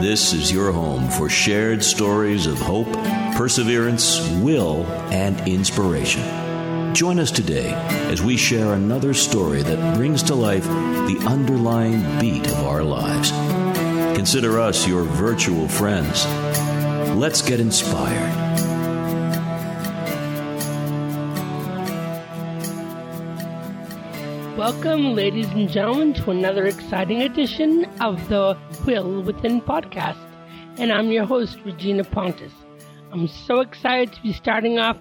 [0.00, 2.92] This is your home for shared stories of hope,
[3.34, 6.94] perseverance, will, and inspiration.
[6.94, 7.72] Join us today
[8.08, 13.32] as we share another story that brings to life the underlying beat of our lives.
[14.16, 16.24] Consider us your virtual friends.
[17.16, 18.47] Let's get inspired.
[24.58, 30.18] Welcome, ladies and gentlemen, to another exciting edition of the Will Within podcast.
[30.78, 32.52] And I'm your host, Regina Pontus.
[33.12, 34.98] I'm so excited to be starting off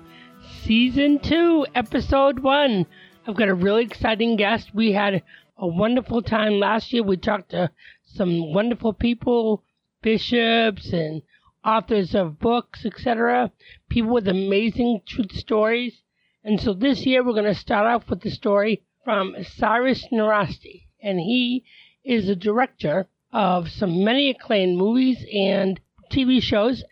[0.61, 2.85] season two, episode one.
[3.25, 4.75] I've got a really exciting guest.
[4.75, 5.23] We had
[5.57, 7.01] a wonderful time last year.
[7.01, 7.71] We talked to
[8.05, 9.63] some wonderful people,
[10.03, 11.23] bishops and
[11.65, 13.51] authors of books, etc.
[13.89, 16.03] People with amazing truth stories.
[16.43, 20.83] And so this year we're going to start off with the story from Cyrus Nowrasteh,
[21.01, 21.63] and he
[22.03, 25.79] is the director of some many acclaimed movies and
[26.11, 26.83] TV shows.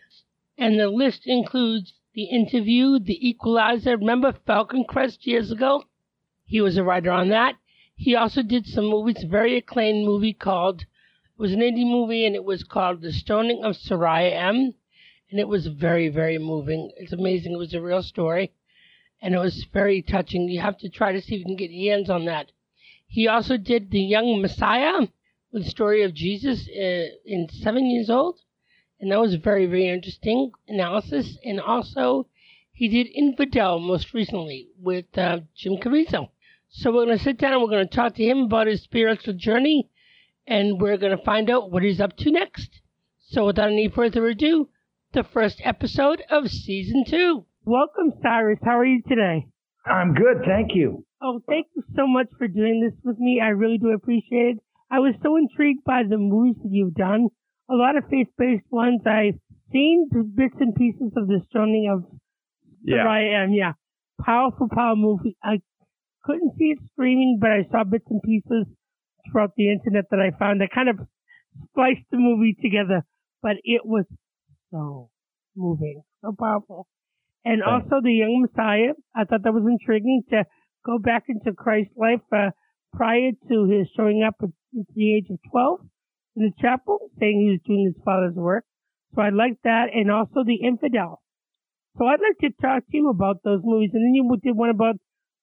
[0.56, 3.98] And the list includes The Interview, The Equalizer.
[3.98, 5.84] Remember Falcon Crest years ago?
[6.46, 7.56] He was a writer on that.
[7.96, 10.86] He also did some movies, a very acclaimed movie called, it
[11.36, 14.72] was an indie movie and it was called The Stoning of Soraya M.
[15.30, 16.92] And it was very, very moving.
[16.96, 17.52] It's amazing.
[17.52, 18.54] It was a real story
[19.20, 20.48] and it was very touching.
[20.48, 22.52] You have to try to see if you can get your hands on that.
[23.08, 25.08] He also did The Young Messiah,
[25.52, 28.40] the story of Jesus uh, in seven years old,
[29.00, 31.38] and that was very, very interesting analysis.
[31.44, 32.26] And also,
[32.72, 36.30] he did Infidel most recently with uh, Jim Caviezel.
[36.68, 38.82] So we're going to sit down and we're going to talk to him about his
[38.82, 39.88] spiritual journey,
[40.46, 42.80] and we're going to find out what he's up to next.
[43.28, 44.68] So without any further ado,
[45.12, 47.46] the first episode of season two.
[47.66, 48.60] Welcome, Cyrus.
[48.64, 49.44] How are you today?
[49.84, 51.04] I'm good, thank you.
[51.20, 53.40] Oh, thank you so much for doing this with me.
[53.42, 54.58] I really do appreciate it.
[54.88, 57.26] I was so intrigued by the movies that you've done.
[57.68, 59.00] A lot of faith-based ones.
[59.04, 59.34] I've
[59.72, 62.04] seen bits and pieces of the stoning of
[62.84, 63.04] Yeah.
[63.08, 63.52] I am.
[63.52, 63.72] Yeah,
[64.24, 65.36] powerful, power movie.
[65.42, 65.60] I
[66.22, 68.66] couldn't see it streaming, but I saw bits and pieces
[69.26, 70.62] throughout the internet that I found.
[70.62, 71.00] I kind of
[71.70, 73.04] spliced the movie together,
[73.42, 74.04] but it was
[74.70, 75.10] so
[75.56, 76.86] moving, so powerful.
[77.46, 78.98] And also the young Messiah.
[79.14, 80.42] I thought that was intriguing to
[80.84, 82.50] go back into Christ's life uh,
[82.92, 84.50] prior to his showing up at
[84.96, 85.80] the age of 12
[86.34, 88.64] in the chapel, saying he was doing his father's work.
[89.14, 91.22] So I liked that, and also the infidel.
[91.96, 94.70] So I'd like to talk to you about those movies, and then you did one
[94.70, 94.96] about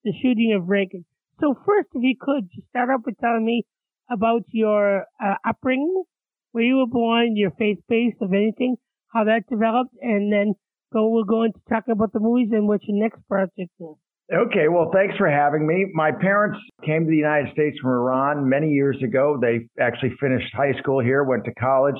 [0.03, 1.05] the shooting of Reagan.
[1.39, 3.63] So first, if you could, just start off with telling me
[4.11, 6.03] about your uh, upbringing,
[6.51, 8.75] where you were born, your faith base, of anything,
[9.07, 10.53] how that developed, and then
[10.93, 11.09] go.
[11.09, 13.95] We'll go into talking about the movies and what your next project is.
[14.33, 15.87] Okay, well, thanks for having me.
[15.93, 19.37] My parents came to the United States from Iran many years ago.
[19.39, 21.97] They actually finished high school here, went to college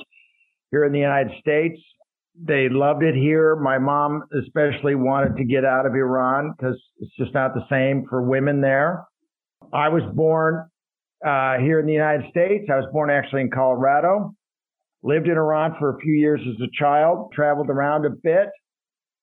[0.70, 1.78] here in the United States.
[2.42, 3.56] They loved it here.
[3.56, 8.06] My mom especially wanted to get out of Iran because it's just not the same
[8.08, 9.04] for women there.
[9.72, 10.66] I was born
[11.24, 12.64] uh, here in the United States.
[12.72, 14.34] I was born actually in Colorado.
[15.02, 18.48] Lived in Iran for a few years as a child, traveled around a bit.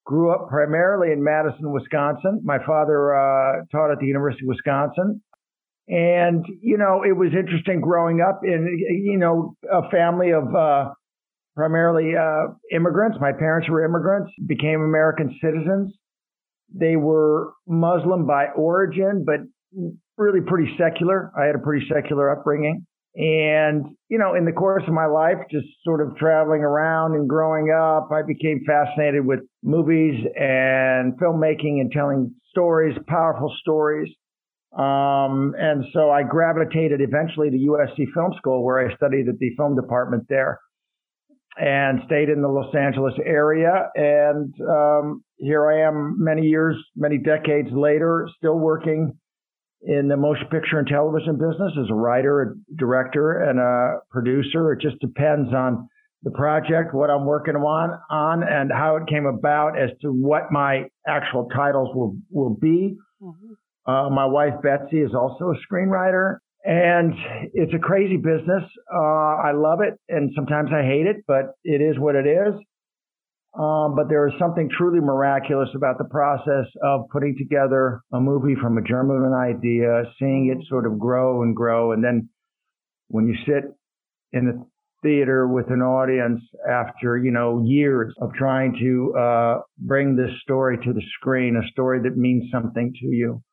[0.06, 2.42] Grew up primarily in Madison, Wisconsin.
[2.44, 5.22] My father uh, taught at the University of Wisconsin.
[5.88, 8.66] And, you know, it was interesting growing up in,
[9.04, 10.92] you know, a family of uh,
[11.56, 13.18] primarily uh, immigrants.
[13.20, 15.94] My parents were immigrants, became American citizens.
[16.74, 19.40] They were Muslim by origin, but
[20.18, 21.32] really pretty secular.
[21.38, 22.86] I had a pretty secular upbringing.
[23.16, 27.28] And, you know, in the course of my life, just sort of traveling around and
[27.28, 34.10] growing up, I became fascinated with movies and filmmaking and telling stories, powerful stories.
[34.78, 39.50] Um, and so I gravitated eventually to USC Film School, where I studied at the
[39.58, 40.60] film department there
[41.58, 43.90] and stayed in the Los Angeles area.
[43.96, 49.20] And um, here I am many years, many decades later, still working
[49.84, 54.74] in the motion picture and television business as a writer, a director, and a producer.
[54.74, 55.90] It just depends on
[56.24, 60.52] the project, what I'm working on, on, and how it came about as to what
[60.52, 62.96] my actual titles will will be.
[63.22, 63.92] Mm-hmm.
[63.92, 67.16] Uh, my wife Betsy is also a screenwriter, and
[67.54, 68.64] it's a crazy business.
[68.94, 72.54] Uh, I love it, and sometimes I hate it, but it is what it is.
[73.54, 78.56] Um, but there is something truly miraculous about the process of putting together a movie
[78.62, 82.30] from a germ of an idea, seeing it sort of grow and grow, and then
[83.10, 83.66] when you sit
[84.32, 84.66] in the
[85.04, 90.78] theater with an audience after you know years of trying to uh, bring this story
[90.86, 93.44] to the screen, a story that means something to you.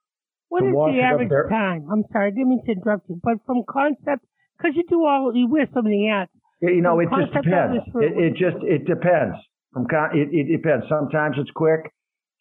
[0.48, 1.88] What is the average time?
[1.90, 4.24] I'm sorry, I didn't mean to interrupt you, but from concept,
[4.56, 6.30] because you do all, you wear so many hats.
[6.60, 7.82] You know, it just depends.
[7.96, 9.36] it, it just it depends.
[9.72, 10.86] From con- it, it depends.
[10.88, 11.80] Sometimes it's quick,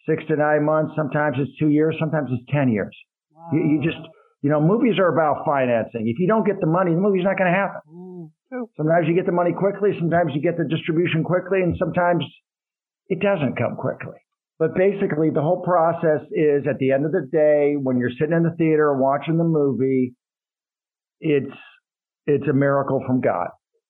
[0.07, 0.93] six to nine months.
[0.95, 1.95] Sometimes it's two years.
[1.99, 2.95] Sometimes it's ten years.
[3.31, 3.49] Wow.
[3.53, 3.99] You, you, just,
[4.41, 6.07] you know, movies are about financing.
[6.07, 7.81] If you don't get the money, the movie's not going to happen.
[7.91, 9.91] Mm, sometimes you get the money quickly.
[9.99, 12.23] Sometimes you get the distribution quickly, and sometimes
[13.09, 14.17] it doesn't come quickly.
[14.59, 18.35] But basically, the whole process is at the end of the day, when you're sitting
[18.35, 20.15] in the theater watching the movie,
[21.19, 21.53] it's
[22.25, 23.47] it's a miracle from God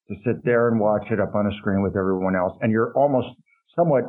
[0.10, 2.58] to sit there and watch it up on a screen with everyone else.
[2.62, 3.28] And you're almost
[3.76, 4.04] somewhat,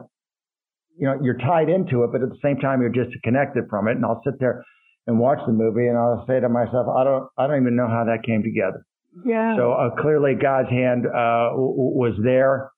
[0.96, 3.92] you know, you're tied into it, but at the same time, you're disconnected from it.
[3.92, 4.64] And I'll sit there
[5.06, 7.88] and watch the movie and I'll say to myself, I don't, I don't even know
[7.88, 8.84] how that came together.
[9.24, 9.56] Yeah.
[9.56, 12.70] So uh, clearly God's hand uh, w- was there.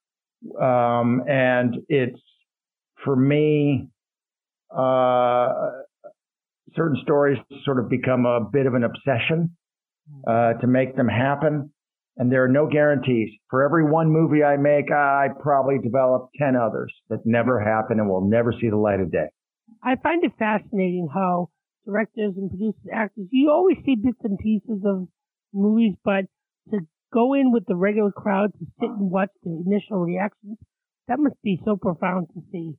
[0.60, 2.20] Um, and it's
[3.04, 3.88] for me,
[4.74, 5.48] uh,
[6.74, 9.56] certain stories sort of become a bit of an obsession
[10.26, 11.72] uh, to make them happen
[12.16, 13.30] and there are no guarantees.
[13.48, 18.08] For every one movie I make, I probably develop 10 others that never happen and
[18.08, 19.28] will never see the light of day.
[19.82, 21.50] I find it fascinating how
[21.86, 25.08] directors and producers, actors, you always see bits and pieces of
[25.52, 26.26] movies, but
[26.70, 26.80] to
[27.12, 30.58] go in with the regular crowd to sit and watch the initial reactions,
[31.08, 32.72] that must be so profound to see.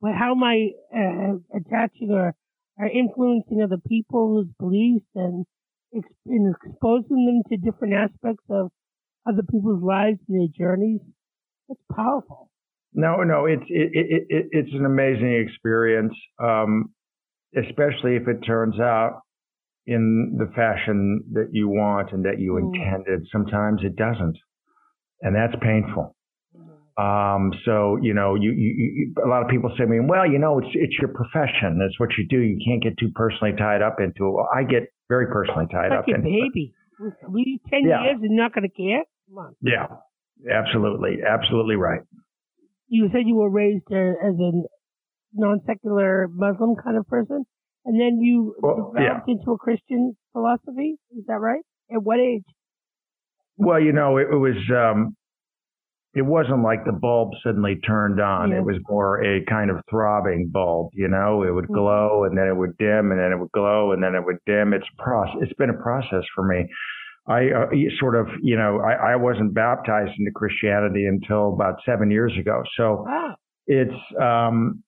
[0.00, 2.34] But how am I uh, attaching or,
[2.78, 5.46] or influencing other people's beliefs and
[5.94, 8.70] exposing them to different aspects of
[9.26, 11.00] other people's lives and their journeys.
[11.68, 12.50] That's powerful.
[12.92, 16.90] No, no, it's it, it, it it's an amazing experience, um,
[17.56, 19.22] especially if it turns out
[19.86, 22.72] in the fashion that you want and that you mm.
[22.72, 23.26] intended.
[23.32, 24.36] Sometimes it doesn't,
[25.22, 26.14] and that's painful.
[26.96, 30.30] Um, so you know, you, you, you, a lot of people say to me, "Well,
[30.30, 31.78] you know, it's it's your profession.
[31.80, 32.38] That's what you do.
[32.38, 35.90] You can't get too personally tied up into it." Well, I get very personally tied
[35.90, 36.04] like up.
[36.06, 36.74] Like a baby.
[37.28, 38.04] We ten yeah.
[38.04, 39.02] years and not going to care.
[39.28, 39.56] Come on.
[39.60, 39.86] Yeah,
[40.50, 42.00] absolutely, absolutely right.
[42.88, 44.52] You said you were raised uh, as a
[45.32, 47.44] non-secular Muslim kind of person,
[47.84, 49.34] and then you well, developed yeah.
[49.34, 50.96] into a Christian philosophy.
[51.16, 51.62] Is that right?
[51.92, 52.44] At what age?
[53.56, 54.56] Well, you know, it, it was.
[54.70, 55.16] Um,
[56.14, 58.50] it wasn't like the bulb suddenly turned on.
[58.50, 58.58] Yeah.
[58.58, 61.42] It was more a kind of throbbing bulb, you know.
[61.42, 61.74] It would mm-hmm.
[61.74, 64.38] glow and then it would dim and then it would glow and then it would
[64.46, 64.72] dim.
[64.72, 65.36] It's process.
[65.42, 66.66] It's been a process for me.
[67.26, 67.66] I uh,
[67.98, 72.62] sort of, you know, I, I, wasn't baptized into Christianity until about seven years ago.
[72.76, 73.34] So wow.
[73.66, 74.82] it's um,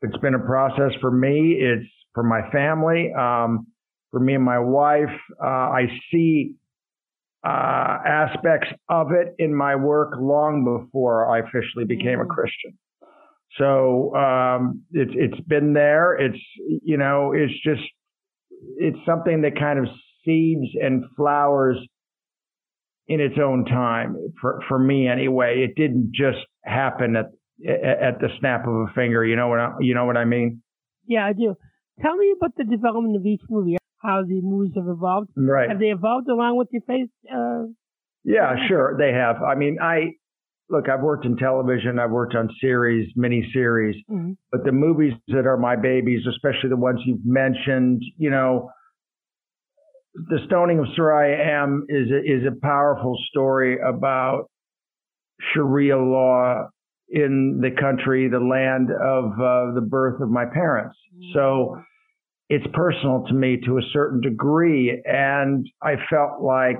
[0.00, 1.58] it's been a process for me.
[1.60, 3.66] It's for my family, um,
[4.10, 5.14] for me and my wife.
[5.38, 6.54] Uh, I see
[7.44, 12.78] uh, aspects of it in my work long before I officially became a Christian.
[13.58, 16.14] So um, it's it's been there.
[16.14, 17.82] It's you know, it's just
[18.78, 19.86] it's something that kind of
[20.24, 21.76] seeds and flowers
[23.08, 24.16] in its own time.
[24.40, 27.26] For for me, anyway, it didn't just happen at
[27.66, 29.24] at the snap of a finger.
[29.24, 30.62] You know what I, you know what I mean?
[31.06, 31.54] Yeah, I do.
[32.02, 33.76] Tell me about the development of each movie.
[34.06, 35.30] How the movies have evolved.
[35.36, 35.68] Right.
[35.68, 37.10] Have they evolved along with your face?
[37.32, 37.64] Uh,
[38.24, 39.42] yeah, sure, they have.
[39.42, 40.12] I mean, I
[40.68, 40.88] look.
[40.88, 41.98] I've worked in television.
[41.98, 44.32] I've worked on series, mini series, mm-hmm.
[44.50, 48.70] but the movies that are my babies, especially the ones you've mentioned, you know,
[50.14, 54.50] the stoning of Soraya M is a, is a powerful story about
[55.52, 56.68] Sharia law
[57.08, 60.96] in the country, the land of uh, the birth of my parents.
[61.14, 61.38] Mm-hmm.
[61.38, 61.80] So
[62.48, 65.02] it's personal to me to a certain degree.
[65.04, 66.76] And I felt like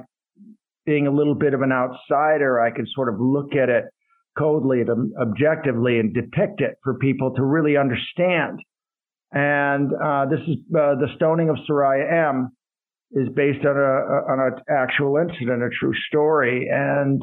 [0.85, 3.85] being a little bit of an outsider, I could sort of look at it
[4.39, 8.61] coldly and objectively and depict it for people to really understand.
[9.33, 12.51] And uh, this is uh, the stoning of Soraya M.
[13.13, 17.21] is based on a on an actual incident, a true story, and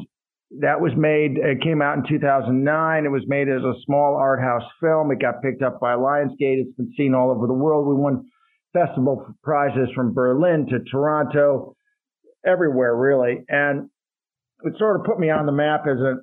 [0.60, 1.38] that was made.
[1.38, 3.04] It came out in 2009.
[3.04, 5.10] It was made as a small art house film.
[5.10, 6.60] It got picked up by Lionsgate.
[6.60, 7.88] It's been seen all over the world.
[7.88, 8.26] We won
[8.74, 11.76] festival prizes from Berlin to Toronto,
[12.44, 13.88] everywhere really, and
[14.64, 16.16] it sort of put me on the map as a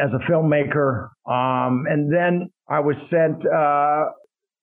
[0.00, 1.08] as a filmmaker.
[1.26, 3.44] Um, and then I was sent.
[3.44, 4.12] Uh,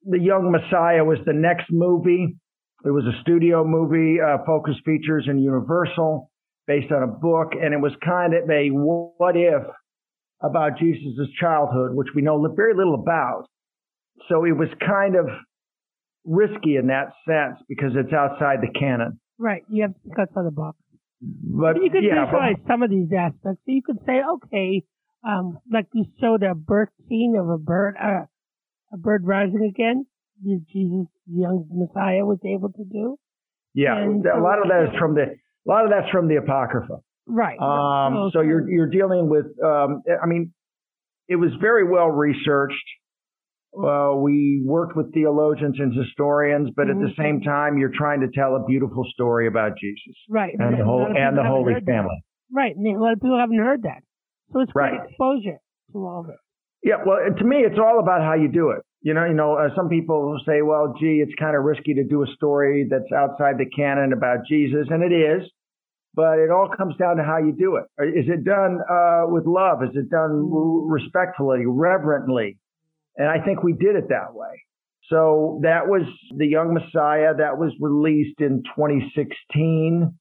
[0.08, 2.38] the Young Messiah was the next movie.
[2.86, 6.30] It was a studio movie, uh, Focus Features and Universal,
[6.68, 9.64] based on a book, and it was kind of a what if
[10.44, 13.46] about Jesus' childhood, which we know very little about.
[14.30, 15.26] So it was kind of
[16.26, 19.20] risky in that sense because it's outside the canon.
[19.38, 19.64] Right.
[19.70, 20.76] You have to cut for the book.
[21.22, 23.62] But you could yeah, visualize some of these aspects.
[23.66, 24.84] So you could say, okay,
[25.28, 28.26] um, like you showed a birth scene of a bird, uh,
[28.94, 30.06] a bird rising again.
[30.44, 33.18] Jesus, the young Messiah, was able to do.
[33.74, 36.36] Yeah, And a lot of that is from the a lot of that's from the
[36.36, 37.00] apocrypha.
[37.28, 37.60] Right.
[37.60, 39.46] Um, so you're you're dealing with.
[39.64, 40.54] Um, I mean,
[41.28, 42.76] it was very well researched.
[43.78, 47.16] Uh, we worked with theologians and historians, but at the Mhm.
[47.18, 50.56] same time, you're trying to tell a beautiful story about Jesus right.
[50.58, 51.92] and the whole and the Holy heard that.
[51.92, 52.24] Family.
[52.54, 52.76] Right.
[52.76, 54.04] And a lot of people haven't heard that.
[54.52, 55.06] So it's great Right.
[55.10, 55.58] exposure
[55.92, 56.38] to all of it.
[56.84, 58.82] Yeah, well, to me, it's all about how you do it.
[59.02, 62.04] You know, you know, uh, some people say, "Well, gee, it's kind of risky to
[62.04, 65.52] do a story that's outside the canon about Jesus," and it is.
[66.14, 67.86] But it all comes down to how you do it.
[68.00, 69.84] Uh, it done uh, with love?
[69.84, 70.50] Is it done
[70.88, 72.58] respectfully, reverently?
[73.18, 74.62] And I think we did it that way.
[75.10, 76.02] So that was
[76.36, 77.36] the Young Messiah.
[77.38, 80.18] That was released in 2016.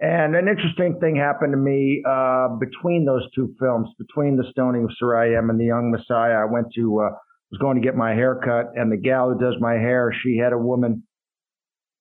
[0.00, 4.84] And an interesting thing happened to me uh, between those two films, between the Stoning
[4.84, 6.42] of Soraya M and the Young Messiah.
[6.42, 7.16] I went to uh,
[7.50, 10.36] was going to get my hair cut, and the gal who does my hair, she
[10.36, 11.04] had a woman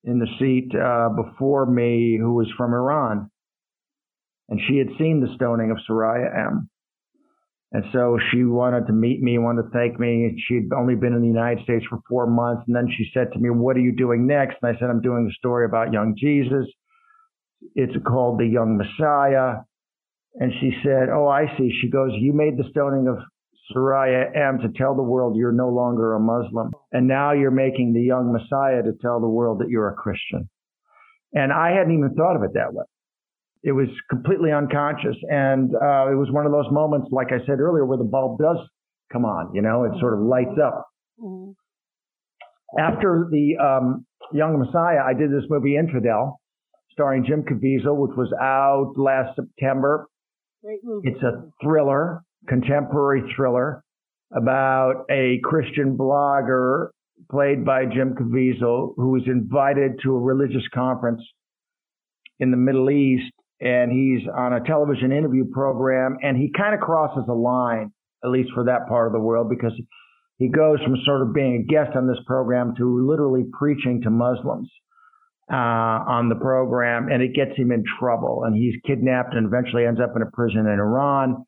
[0.03, 3.29] in the seat uh, before me who was from Iran,
[4.49, 6.69] and she had seen the Stoning of Soraya M.
[7.73, 10.39] And so she wanted to meet me, wanted to thank me.
[10.47, 13.39] She'd only been in the United States for four months, and then she said to
[13.39, 16.15] me, "What are you doing next?" And I said, "I'm doing a story about young
[16.15, 16.67] Jesus."
[17.75, 19.61] It's called The Young Messiah.
[20.35, 21.71] And she said, Oh, I see.
[21.81, 23.17] She goes, You made the stoning of
[23.71, 26.71] Soraya M to tell the world you're no longer a Muslim.
[26.91, 30.49] And now you're making the young Messiah to tell the world that you're a Christian.
[31.33, 32.85] And I hadn't even thought of it that way.
[33.63, 35.15] It was completely unconscious.
[35.29, 38.39] And uh, it was one of those moments, like I said earlier, where the bulb
[38.39, 38.57] does
[39.11, 40.87] come on, you know, it sort of lights up.
[41.21, 41.53] Mhm.
[42.77, 46.39] After the um, Young Messiah, I did this movie Infidel,
[46.91, 50.07] starring Jim Caviezel, which was out last September.
[50.63, 53.83] It's a thriller, contemporary thriller
[54.35, 56.89] about a Christian blogger
[57.29, 61.21] played by Jim Caviezel who was invited to a religious conference
[62.39, 63.31] in the Middle East
[63.63, 68.29] and he's on a television interview program and he kind of crosses a line, at
[68.29, 69.71] least for that part of the world, because
[70.37, 74.09] he goes from sort of being a guest on this program to literally preaching to
[74.09, 74.69] Muslims
[75.49, 78.43] uh, on the program, and it gets him in trouble.
[78.45, 81.45] And he's kidnapped and eventually ends up in a prison in Iran.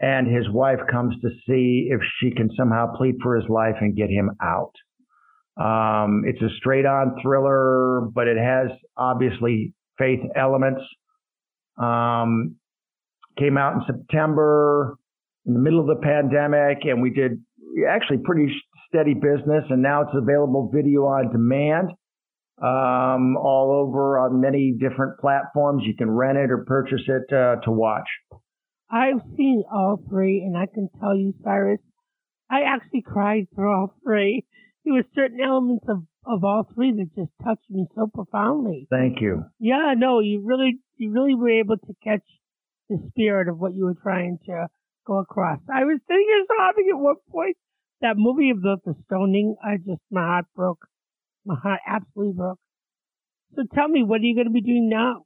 [0.00, 3.96] And his wife comes to see if she can somehow plead for his life and
[3.96, 4.72] get him out.
[5.56, 10.82] Um, it's a straight on thriller, but it has obviously faith elements.
[11.80, 12.56] Um,
[13.38, 14.96] came out in September
[15.46, 17.42] in the middle of the pandemic, and we did
[17.88, 18.52] actually pretty
[18.88, 19.64] steady business.
[19.70, 21.90] And now it's available video on demand
[22.62, 25.82] um, all over on many different platforms.
[25.84, 28.08] You can rent it or purchase it uh, to watch.
[28.90, 31.80] I've seen all three, and I can tell you, Cyrus,
[32.50, 34.44] I actually cried through all three.
[34.84, 38.86] There were certain elements of, of all three that just touched me so profoundly.
[38.90, 39.44] Thank you.
[39.58, 42.24] Yeah, no, you really, you really were able to catch
[42.88, 44.66] the spirit of what you were trying to
[45.06, 45.58] go across.
[45.72, 47.56] I was sitting here sobbing at one point.
[48.00, 50.86] That movie about the stoning, I just, my heart broke.
[51.46, 52.58] My heart absolutely broke.
[53.56, 55.24] So tell me, what are you going to be doing now?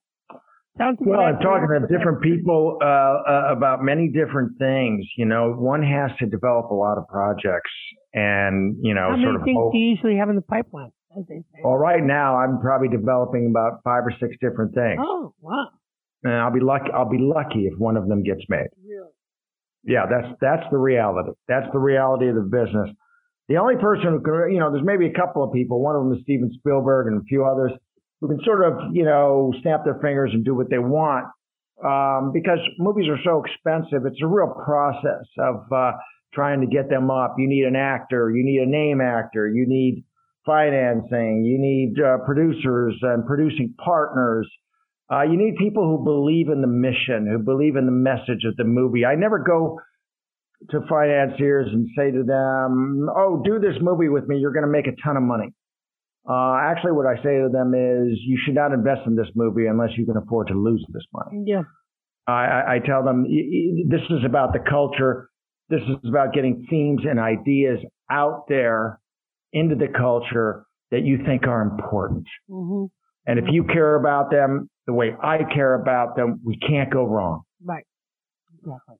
[0.76, 5.04] Sounds Well, I'm talking to different people uh, uh, about many different things.
[5.16, 7.70] You know, one has to develop a lot of projects,
[8.18, 9.42] and you know, How many sort of.
[9.44, 11.60] things hope- do you usually have in the pipeline, as they say?
[11.64, 15.68] Well, right now I'm probably developing about five or six different things, Oh, wow.
[16.24, 16.90] and I'll be lucky.
[16.92, 18.68] I'll be lucky if one of them gets made.
[18.86, 19.10] Really?
[19.84, 21.30] Yeah, that's that's the reality.
[21.46, 22.90] That's the reality of the business.
[23.48, 25.80] The only person who can, you know, there's maybe a couple of people.
[25.80, 27.72] One of them is Steven Spielberg and a few others
[28.20, 31.24] who can sort of, you know, snap their fingers and do what they want.
[31.82, 35.92] Um, because movies are so expensive, it's a real process of uh,
[36.34, 37.36] trying to get them up.
[37.38, 40.04] You need an actor, you need a name actor, you need
[40.44, 44.48] financing, you need uh, producers and producing partners.
[45.10, 48.56] Uh, you need people who believe in the mission, who believe in the message of
[48.56, 49.04] the movie.
[49.04, 49.80] I never go
[50.70, 54.38] to financiers and say to them, "Oh, do this movie with me.
[54.38, 55.54] You're going to make a ton of money."
[56.28, 59.66] Uh, actually, what I say to them is, "You should not invest in this movie
[59.66, 61.62] unless you can afford to lose this money." Yeah.
[62.26, 65.30] I, I tell them this is about the culture.
[65.68, 67.78] This is about getting themes and ideas
[68.10, 69.00] out there
[69.52, 72.24] into the culture that you think are important.
[72.50, 72.86] Mm-hmm.
[73.26, 77.04] And if you care about them the way I care about them, we can't go
[77.04, 77.42] wrong.
[77.62, 77.84] Right.
[78.58, 78.96] Exactly.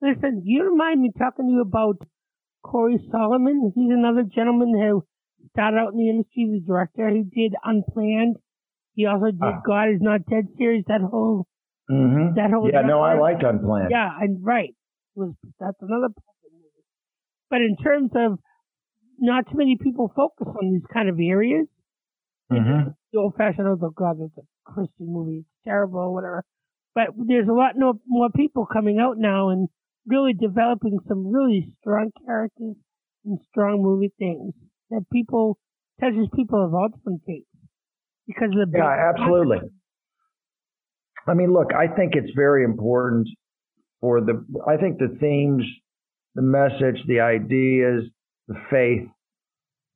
[0.00, 1.96] Listen, you remind me talking to you about
[2.62, 3.72] Corey Solomon.
[3.74, 5.04] He's another gentleman who
[5.50, 7.08] started out in the industry, the director.
[7.08, 8.36] He did Unplanned.
[8.94, 10.84] He also did uh, God is Not Dead series.
[10.86, 11.46] That whole,
[11.90, 12.36] mm-hmm.
[12.36, 12.70] that whole.
[12.72, 13.88] Yeah, no, I liked Unplanned.
[13.90, 14.74] Yeah, and right.
[15.14, 16.84] Was that's another movie.
[17.50, 18.38] But in terms of
[19.18, 21.66] not too many people focus on these kind of areas.
[22.52, 22.90] Mm-hmm.
[23.12, 26.44] The old fashioned, oh God, it's a Christian movie, it's terrible, whatever.
[26.94, 29.68] But there's a lot more, more people coming out now and
[30.06, 32.76] really developing some really strong characters
[33.24, 34.52] and strong movie things
[34.90, 35.58] that people
[36.00, 37.46] touches people of all different faiths
[38.26, 39.58] because of the yeah absolutely
[41.26, 43.26] i mean look i think it's very important
[44.04, 45.64] for the i think the themes
[46.34, 48.04] the message the ideas
[48.48, 49.08] the faith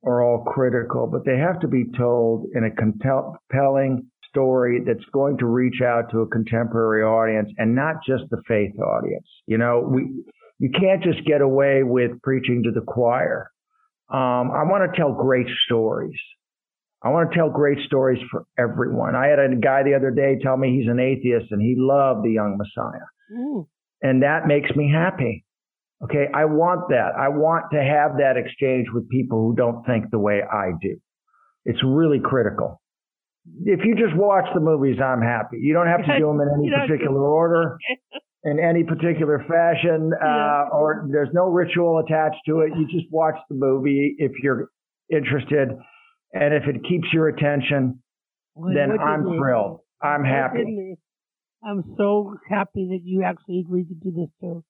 [0.03, 5.37] are all critical but they have to be told in a compelling story that's going
[5.37, 9.27] to reach out to a contemporary audience and not just the faith audience.
[9.47, 10.23] You know, we
[10.59, 13.49] you can't just get away with preaching to the choir.
[14.11, 16.19] Um, I want to tell great stories.
[17.01, 19.15] I want to tell great stories for everyone.
[19.15, 22.25] I had a guy the other day tell me he's an atheist and he loved
[22.25, 23.07] the young Messiah.
[23.33, 23.67] Mm.
[24.01, 25.45] And that makes me happy.
[26.03, 26.27] Okay.
[26.33, 27.11] I want that.
[27.19, 30.97] I want to have that exchange with people who don't think the way I do.
[31.65, 32.81] It's really critical
[33.65, 35.57] if you just watch the movies, I'm happy.
[35.61, 37.77] You don't have to do them in any particular order,
[38.43, 42.71] in any particular fashion, uh, or there's no ritual attached to it.
[42.77, 44.69] You just watch the movie if you're
[45.11, 45.69] interested,
[46.33, 48.01] and if it keeps your attention,
[48.55, 49.81] then I'm thrilled.
[50.01, 50.95] I'm happy.
[51.63, 54.63] I'm so happy that you actually agreed to do this too,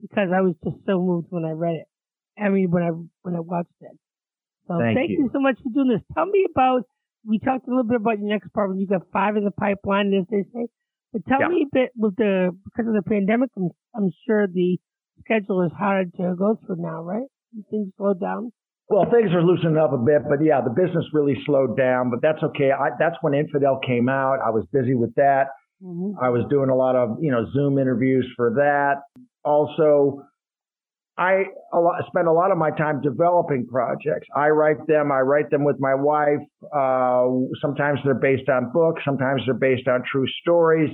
[0.00, 1.86] because I was just so moved when I read it.
[2.40, 2.90] I mean, when I
[3.22, 3.96] when I watched it.
[4.66, 5.24] So thank, thank you.
[5.24, 6.02] you so much for doing this.
[6.14, 6.82] Tell me about
[7.24, 9.50] we talked a little bit about your next part when you got five in the
[9.50, 10.66] pipeline, as they say.
[11.12, 11.48] But tell yeah.
[11.48, 13.50] me a bit with the because of the pandemic.
[13.56, 14.78] I'm, I'm sure the
[15.20, 17.26] schedule is hard to go through now, right?
[17.70, 18.52] Things slowed down.
[18.88, 22.10] Well, things are loosening up a bit, but yeah, the business really slowed down.
[22.10, 22.70] But that's okay.
[22.72, 24.38] I, that's when Infidel came out.
[24.44, 25.48] I was busy with that.
[25.84, 26.22] Mm-hmm.
[26.22, 29.02] I was doing a lot of you know Zoom interviews for that.
[29.44, 30.22] Also,
[31.18, 34.26] I a lot, spend a lot of my time developing projects.
[34.34, 35.10] I write them.
[35.12, 36.40] I write them with my wife.
[36.74, 37.26] Uh,
[37.60, 39.02] sometimes they're based on books.
[39.04, 40.90] Sometimes they're based on true stories.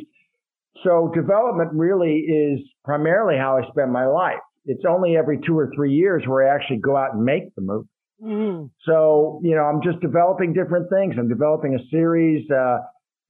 [0.84, 4.38] So development really is primarily how I spend my life.
[4.64, 7.62] It's only every two or three years where I actually go out and make the
[7.62, 7.88] movie.
[8.22, 8.70] Mm.
[8.86, 11.14] So you know, I'm just developing different things.
[11.18, 12.78] I'm developing a series uh,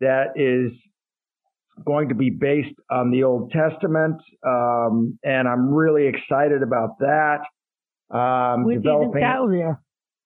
[0.00, 0.72] that is
[1.84, 7.40] going to be based on the Old Testament, um, and I'm really excited about that.
[8.10, 9.76] Um, Where do you think that'll?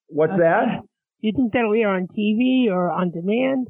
[0.09, 0.81] What's that?
[1.21, 3.69] Do you think that'll air on TV or on demand?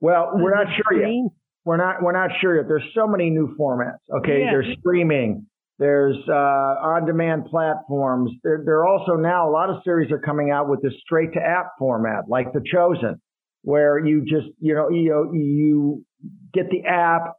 [0.00, 1.30] Well, On we're not sure yet.
[1.64, 2.66] We're not we're not sure yet.
[2.68, 3.98] There's so many new formats.
[4.18, 4.50] Okay, Yeah.
[4.50, 5.46] there's streaming.
[5.78, 8.30] There's uh, on-demand platforms.
[8.44, 11.70] There, there are also now a lot of series are coming out with this straight-to-app
[11.80, 13.20] format, like The Chosen,
[13.62, 16.04] where you just you know you you
[16.52, 17.34] get the app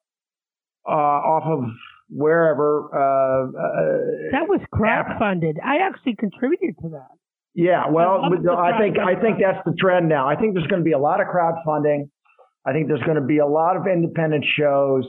[0.88, 1.70] uh, off of
[2.10, 2.90] wherever.
[2.94, 4.70] Uh, uh, That was app.
[4.80, 5.56] crowdfunded.
[5.64, 7.10] I actually contributed to that.
[7.58, 10.28] Yeah, well, I I think I think that's the trend now.
[10.28, 12.10] I think there's going to be a lot of crowdfunding.
[12.66, 15.06] I think there's going to be a lot of independent shows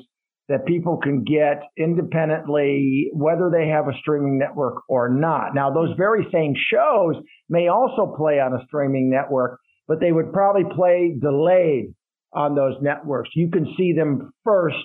[0.49, 5.55] that people can get independently, whether they have a streaming network or not.
[5.57, 7.17] Now, those very same shows
[7.49, 9.59] may also play on a streaming network,
[9.89, 11.95] but they would probably play delayed
[12.37, 13.31] on those networks.
[13.35, 14.77] You can see them first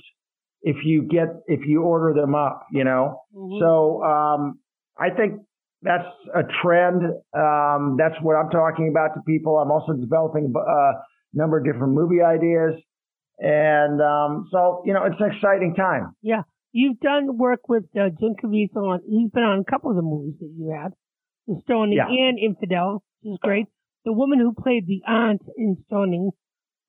[0.63, 3.21] if you get if you order them up, you know.
[3.35, 3.59] Mhm.
[3.59, 4.59] So um,
[4.97, 5.41] I think
[5.81, 7.01] that's a trend.
[7.33, 9.57] Um, that's what I'm talking about to people.
[9.57, 10.91] I'm also developing a
[11.33, 12.75] number of different movie ideas,
[13.39, 16.15] and um, so you know it's an exciting time.
[16.21, 16.43] Yeah.
[16.73, 20.01] You've done work with uh, Jim Caviezel on, he's been on a couple of the
[20.01, 20.93] movies that you had.
[21.45, 22.07] The Stoning Yeah.
[22.07, 23.65] and Infidel, which is great.
[24.05, 26.31] The woman who played the aunt in Stoning,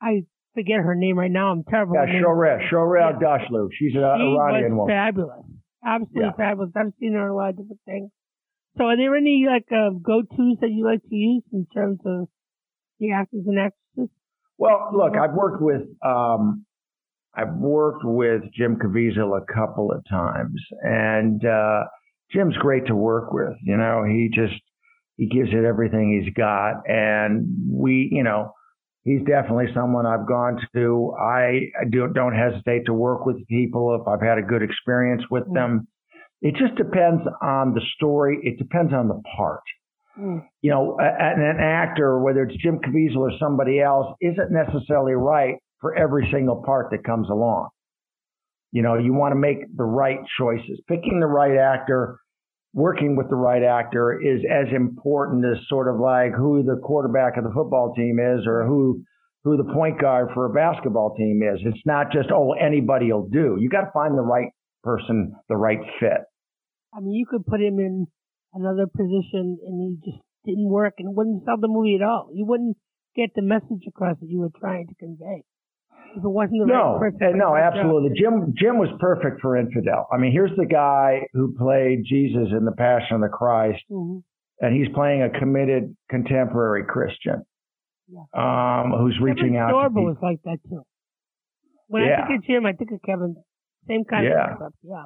[0.01, 0.23] I
[0.55, 1.51] forget her name right now.
[1.53, 1.95] I'm terrible.
[1.95, 2.21] Yeah.
[2.23, 3.39] Shohreh, Shohreh Yeah.
[3.39, 3.69] Dashlu.
[3.73, 4.95] She's an she Iranian was woman.
[4.95, 5.45] fabulous.
[5.85, 6.33] Absolutely Yeah.
[6.33, 6.71] fabulous.
[6.77, 8.11] I've seen her in a lot of different things.
[8.79, 12.29] So are there any like uh, go-tos that you like to use in terms of
[13.01, 14.11] the actors and actresses?
[14.59, 16.65] Well, look, I've worked with um,
[17.35, 21.85] I've worked with Jim Caviezel a couple of times, and uh,
[22.31, 23.55] Jim's great to work with.
[23.63, 24.55] You know, he just
[25.17, 28.53] he gives it everything he's got, and we, you know,
[29.05, 31.15] he's definitely someone I've gone to.
[31.21, 35.47] I do, don't hesitate to work with people if I've had a good experience with
[35.49, 35.55] Mm.
[35.55, 35.89] them.
[36.41, 38.39] It just depends on the story.
[38.43, 39.63] It depends on the part
[40.19, 40.45] Mm.
[40.61, 45.15] you know, a- a- an actor, whether it's Jim Caviezel or somebody else, isn't necessarily
[45.15, 47.71] right for every single part that comes along.
[48.73, 50.83] You know, you want to make the right choices.
[50.87, 52.19] Picking the right actor,
[52.75, 57.37] working with the right actor is as important as sort of like who the quarterback
[57.37, 59.03] of the football team is or who
[59.45, 61.61] who the point guard for a basketball team is.
[61.65, 63.57] It's not just oh anybody will do.
[63.61, 64.51] You got to find the right
[64.83, 66.25] person, the right fit.
[66.95, 68.07] I mean, you could put him in
[68.55, 72.31] another position and he just didn't work and wouldn't sell the movie at all.
[72.33, 72.77] You wouldn't
[73.17, 75.45] get the message across that you were trying to convey.
[76.17, 77.41] If it wasn't the No, right person.
[77.41, 78.11] uh, no, absolutely.
[78.19, 80.07] Jim Jim was perfect for Infidel.
[80.13, 84.23] I mean, here's the guy who played Jesus in the Passion of the Christ, Mhm.
[84.61, 87.43] and he's playing a committed contemporary Christian,
[88.35, 89.69] um, who's reaching Kevin out.
[89.69, 90.83] To Sorbo was like that too.
[91.89, 93.37] When I think of Jim, I think of Kevin.
[93.87, 94.53] Same kind Yeah.
[94.53, 94.77] of concept.
[94.83, 95.05] Yeah.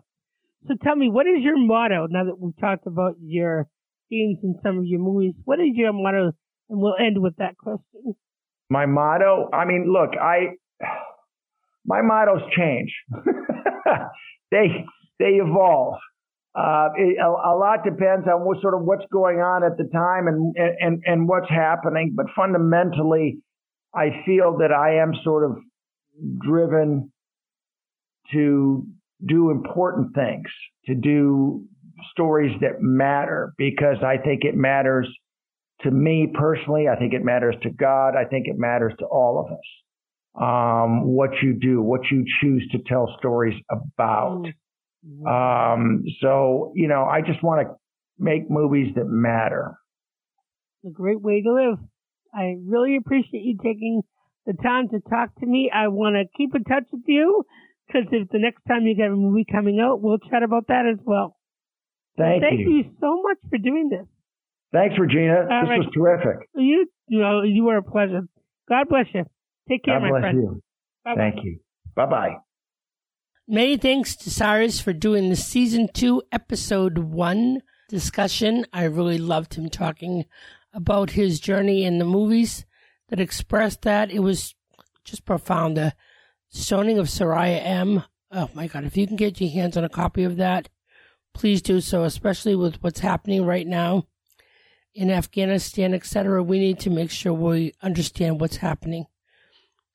[0.69, 3.67] So tell me, what is your motto now that we've talked about your
[4.09, 5.35] themes in some of your movies?
[5.45, 6.33] What is your motto?
[6.69, 8.15] And we'll end with that question.
[8.69, 9.49] My motto.
[9.53, 10.57] I mean, look, I
[11.87, 12.93] my mottos change.
[14.51, 14.85] they
[15.19, 15.95] they evolve.
[16.55, 19.85] Uh, it, a, a lot depends on what sort of what's going on at the
[19.93, 22.15] time and and and what's happening.
[22.17, 23.39] But fundamentally,
[23.95, 25.59] I feel that I am sort of
[26.41, 27.13] driven
[28.33, 28.87] to
[29.25, 30.47] do important things,
[30.87, 31.65] to do
[32.11, 35.09] stories that matter, because I think it matters
[35.83, 36.89] to me personally.
[36.89, 38.15] I think it matters to God.
[38.17, 39.65] I think it matters to all of us.
[40.41, 44.47] Um, what you do, what you choose to tell stories about.
[45.27, 47.75] Um, so, you know, I just want to
[48.19, 49.79] make movies that matter.
[50.83, 51.79] It's a great way to live.
[52.35, 54.03] I really appreciate you taking
[54.47, 55.71] the time to talk to me.
[55.73, 57.45] I want to keep in touch with you
[57.87, 60.85] because if the next time you get a movie coming out, we'll chat about that
[60.93, 61.37] as well.
[62.19, 62.71] Thank, Thank you.
[62.71, 64.07] you so much for doing this.
[64.73, 65.47] Thanks, Regina.
[65.51, 65.79] All this right.
[65.79, 66.49] was terrific.
[66.55, 68.23] You, you know, you were a pleasure.
[68.69, 69.25] God bless you.
[69.69, 70.39] Take care, God my bless friend.
[70.39, 70.63] you.
[71.05, 71.21] Bye-bye.
[71.21, 71.61] Thank you.
[71.95, 72.37] Bye bye.
[73.49, 78.67] Many thanks to Cyrus for doing the season two, episode one discussion.
[78.73, 80.27] I really loved him talking
[80.73, 82.67] about his journey in the movies
[83.09, 84.11] that expressed that.
[84.11, 84.55] It was
[85.05, 85.77] just profound.
[85.77, 85.95] The
[86.51, 88.03] stoning of Soraya M.
[88.31, 88.85] Oh my God.
[88.85, 90.69] If you can get your hands on a copy of that,
[91.33, 94.07] please do so, especially with what's happening right now
[94.95, 96.43] in Afghanistan, etc.
[96.43, 99.07] We need to make sure we understand what's happening.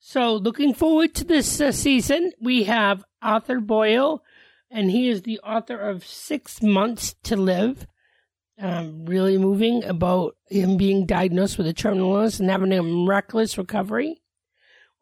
[0.04, 4.24] So, looking forward to this uh, season, we have Arthur Boyle,
[4.68, 7.86] and he is the author of Six Months to Live.
[8.58, 13.56] Um, really moving about him being diagnosed with a terminal illness and having a miraculous
[13.56, 14.20] recovery.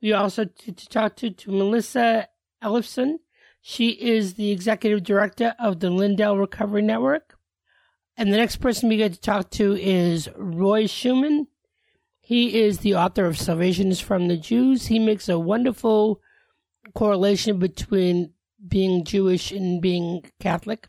[0.02, 2.28] We also t- to talk to, to Melissa
[2.60, 3.20] Ellison.
[3.62, 7.38] She is the executive director of the Lindell Recovery Network.
[8.18, 11.46] And the next person we get to talk to is Roy Schumann.
[12.30, 14.86] He is the author of Salvation is from the Jews.
[14.86, 16.20] He makes a wonderful
[16.94, 18.34] correlation between
[18.68, 20.86] being Jewish and being Catholic,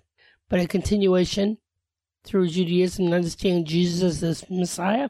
[0.51, 1.57] but a continuation
[2.23, 5.09] through Judaism and understanding Jesus as Messiah.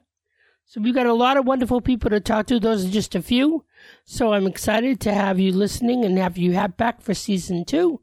[0.63, 2.61] So we've got a lot of wonderful people to talk to.
[2.61, 3.65] Those are just a few.
[4.05, 7.99] So I'm excited to have you listening and have you have back for season two.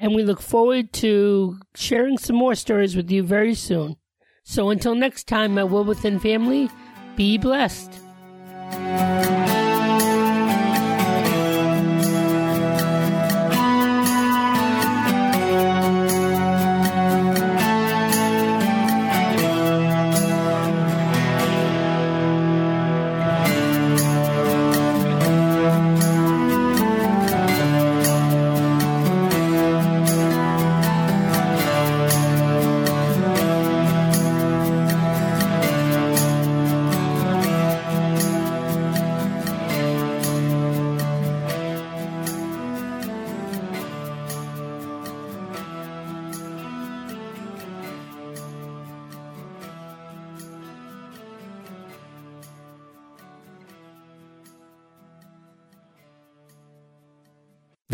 [0.00, 3.98] And we look forward to sharing some more stories with you very soon.
[4.42, 6.70] So until next time, my Will Within family,
[7.16, 8.00] be blessed.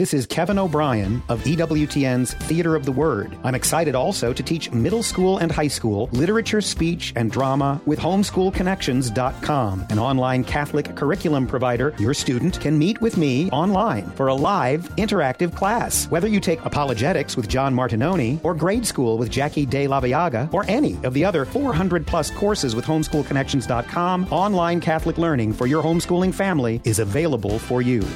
[0.01, 3.37] This is Kevin O'Brien of EWTN's Theater of the Word.
[3.45, 7.99] I'm excited also to teach middle school and high school literature, speech, and drama with
[7.99, 11.95] homeschoolconnections.com, an online Catholic curriculum provider.
[11.99, 16.07] Your student can meet with me online for a live, interactive class.
[16.07, 20.51] Whether you take apologetics with John Martignoni, or grade school with Jackie De La Viaga,
[20.55, 25.83] or any of the other 400 plus courses with homeschoolconnections.com, online Catholic learning for your
[25.83, 28.11] homeschooling family is available for you.